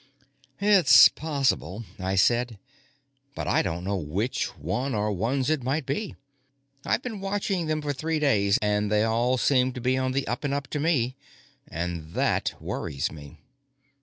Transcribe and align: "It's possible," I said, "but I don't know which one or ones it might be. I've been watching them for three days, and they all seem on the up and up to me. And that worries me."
"It's 0.59 1.09
possible," 1.09 1.83
I 1.99 2.15
said, 2.15 2.57
"but 3.35 3.47
I 3.47 3.61
don't 3.61 3.83
know 3.83 3.97
which 3.97 4.47
one 4.57 4.95
or 4.95 5.11
ones 5.11 5.47
it 5.51 5.61
might 5.63 5.85
be. 5.85 6.15
I've 6.83 7.03
been 7.03 7.19
watching 7.19 7.67
them 7.67 7.83
for 7.83 7.93
three 7.93 8.17
days, 8.17 8.57
and 8.63 8.91
they 8.91 9.03
all 9.03 9.37
seem 9.37 9.71
on 9.99 10.11
the 10.13 10.27
up 10.27 10.43
and 10.43 10.55
up 10.55 10.67
to 10.69 10.79
me. 10.79 11.15
And 11.67 12.13
that 12.15 12.55
worries 12.59 13.11
me." 13.11 13.37